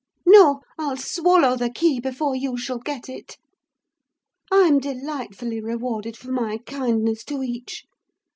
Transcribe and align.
No, 0.25 0.61
I'll 0.79 0.97
swallow 0.97 1.55
the 1.55 1.69
key 1.69 1.99
before 1.99 2.35
you 2.35 2.57
shall 2.57 2.79
get 2.79 3.07
it! 3.07 3.37
I'm 4.51 4.79
delightfully 4.79 5.61
rewarded 5.61 6.17
for 6.17 6.31
my 6.31 6.57
kindness 6.65 7.23
to 7.25 7.43
each! 7.43 7.85